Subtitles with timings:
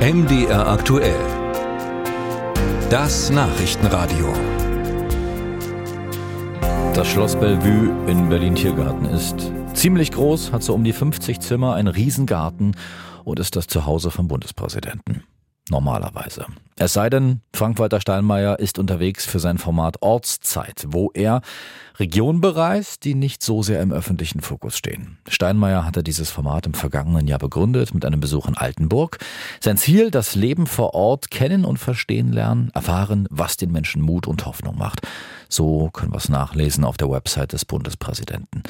[0.00, 1.20] MDR aktuell.
[2.88, 4.32] Das Nachrichtenradio.
[6.94, 11.88] Das Schloss Bellevue in Berlin-Tiergarten ist ziemlich groß, hat so um die 50 Zimmer, einen
[11.88, 12.76] Riesengarten
[13.24, 15.22] und ist das Zuhause vom Bundespräsidenten
[15.70, 16.46] normalerweise.
[16.76, 21.42] Es sei denn, Frank-Walter Steinmeier ist unterwegs für sein Format Ortszeit, wo er
[21.98, 25.18] Regionen bereist, die nicht so sehr im öffentlichen Fokus stehen.
[25.28, 29.18] Steinmeier hatte dieses Format im vergangenen Jahr begründet mit einem Besuch in Altenburg.
[29.60, 34.26] Sein Ziel, das Leben vor Ort kennen und verstehen lernen, erfahren, was den Menschen Mut
[34.26, 35.06] und Hoffnung macht.
[35.50, 38.62] So können wir es nachlesen auf der Website des Bundespräsidenten.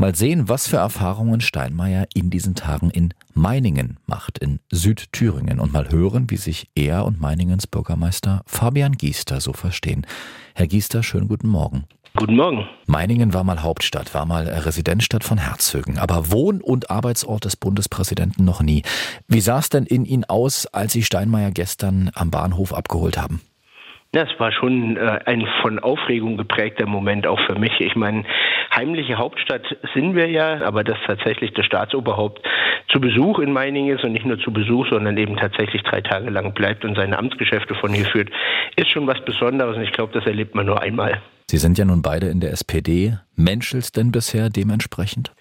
[0.00, 5.58] Mal sehen, was für Erfahrungen Steinmeier in diesen Tagen in Meiningen macht, in Südthüringen.
[5.58, 10.06] Und mal hören, wie sich er und Meiningens Bürgermeister Fabian Giester so verstehen.
[10.54, 11.82] Herr Giester, schönen guten Morgen.
[12.14, 12.68] Guten Morgen.
[12.86, 18.44] Meiningen war mal Hauptstadt, war mal Residenzstadt von Herzögen, aber Wohn- und Arbeitsort des Bundespräsidenten
[18.44, 18.84] noch nie.
[19.26, 23.40] Wie sah es denn in Ihnen aus, als Sie Steinmeier gestern am Bahnhof abgeholt haben?
[24.12, 27.78] Das war schon äh, ein von Aufregung geprägter Moment auch für mich.
[27.80, 28.24] Ich meine,
[28.78, 29.62] heimliche Hauptstadt
[29.92, 32.40] sind wir ja, aber dass tatsächlich das Staatsoberhaupt
[32.88, 36.30] zu Besuch in Meiningen ist und nicht nur zu Besuch, sondern eben tatsächlich drei Tage
[36.30, 38.30] lang bleibt und seine Amtsgeschäfte von hier führt,
[38.76, 41.20] ist schon was Besonderes und ich glaube, das erlebt man nur einmal.
[41.50, 43.18] Sie sind ja nun beide in der SPD.
[43.34, 45.32] Menschels denn bisher dementsprechend?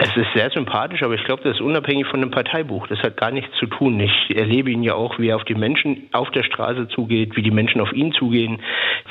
[0.00, 2.86] Es ist sehr sympathisch, aber ich glaube, das ist unabhängig von dem Parteibuch.
[2.86, 3.98] Das hat gar nichts zu tun.
[3.98, 7.42] Ich erlebe ihn ja auch, wie er auf die Menschen auf der Straße zugeht, wie
[7.42, 8.62] die Menschen auf ihn zugehen,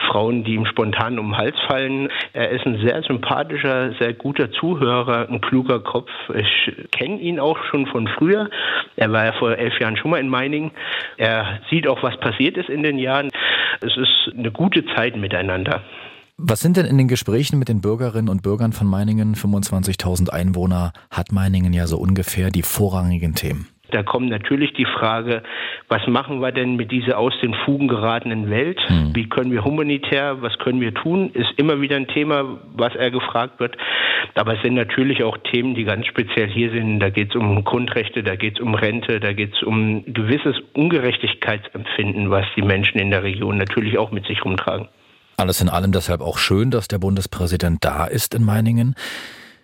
[0.08, 2.08] Frauen, die ihm spontan um den Hals fallen.
[2.31, 6.09] Er ist ein sehr sympathischer, sehr guter Zuhörer, ein kluger Kopf.
[6.33, 8.49] Ich kenne ihn auch schon von früher.
[8.95, 10.71] Er war ja vor elf Jahren schon mal in Meiningen.
[11.17, 13.30] Er sieht auch, was passiert ist in den Jahren.
[13.81, 15.81] Es ist eine gute Zeit miteinander.
[16.39, 20.93] Was sind denn in den Gesprächen mit den Bürgerinnen und Bürgern von Meiningen, 25.000 Einwohner,
[21.09, 23.67] hat Meiningen ja so ungefähr die vorrangigen Themen?
[23.89, 25.41] Da kommt natürlich die Frage,
[25.88, 28.80] was machen wir denn mit dieser aus den Fugen geratenen Welt?
[28.88, 29.15] Hm.
[29.15, 31.31] Wie können wir humanitär, was können wir tun?
[31.31, 33.76] Ist immer wieder ein Thema, was er gefragt wird.
[34.36, 36.99] Aber es sind natürlich auch Themen, die ganz speziell hier sind.
[36.99, 40.55] Da geht es um Grundrechte, da geht es um Rente, da geht es um gewisses
[40.73, 44.87] Ungerechtigkeitsempfinden, was die Menschen in der Region natürlich auch mit sich rumtragen.
[45.39, 48.95] Alles in allem deshalb auch schön, dass der Bundespräsident da ist in Meiningen.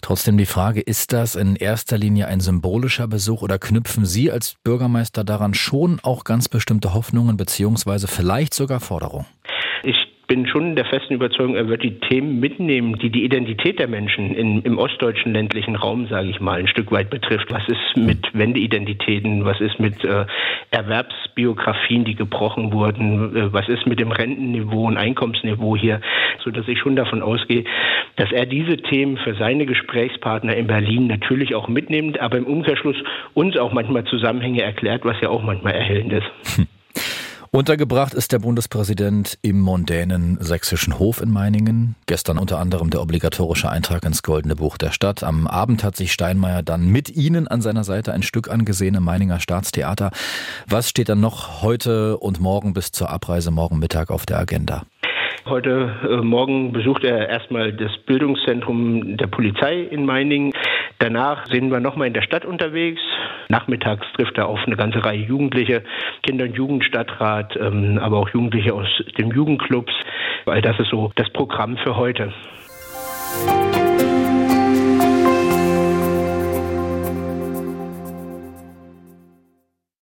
[0.04, 4.56] Trotzdem die Frage, ist das in erster Linie ein symbolischer Besuch oder knüpfen Sie als
[4.64, 9.26] Bürgermeister daran schon auch ganz bestimmte Hoffnungen beziehungsweise vielleicht sogar Forderungen?
[10.34, 14.34] Bin schon der festen Überzeugung, er wird die Themen mitnehmen, die die Identität der Menschen
[14.34, 17.52] in, im ostdeutschen ländlichen Raum, sage ich mal, ein Stück weit betrifft.
[17.52, 19.46] Was ist mit Wendeidentitäten?
[19.46, 20.26] Was ist mit äh,
[20.72, 23.36] Erwerbsbiografien, die gebrochen wurden?
[23.36, 26.02] Äh, was ist mit dem Rentenniveau und Einkommensniveau hier?
[26.44, 27.66] So dass ich schon davon ausgehe,
[28.16, 32.98] dass er diese Themen für seine Gesprächspartner in Berlin natürlich auch mitnimmt, aber im Umkehrschluss
[33.36, 36.58] uns auch manchmal Zusammenhänge erklärt, was ja auch manchmal erhellend ist.
[36.58, 36.66] Hm.
[37.56, 41.96] Untergebracht ist der Bundespräsident im mondänen sächsischen Hof in Meiningen.
[42.08, 45.22] Gestern unter anderem der obligatorische Eintrag ins Goldene Buch der Stadt.
[45.22, 49.04] Am Abend hat sich Steinmeier dann mit Ihnen an seiner Seite ein Stück angesehen im
[49.04, 50.10] Meininger Staatstheater.
[50.68, 54.88] Was steht dann noch heute und morgen bis zur Abreise morgen Mittag auf der Agenda?
[55.46, 60.54] Heute äh, Morgen besucht er erstmal das Bildungszentrum der Polizei in Meiningen.
[61.00, 63.02] Danach sind wir nochmal in der Stadt unterwegs.
[63.50, 65.84] Nachmittags trifft er auf eine ganze Reihe Jugendliche,
[66.22, 68.88] Kinder- und Jugendstadtrat, ähm, aber auch Jugendliche aus
[69.18, 69.92] den Jugendclubs.
[70.46, 72.32] Weil das ist so das Programm für heute.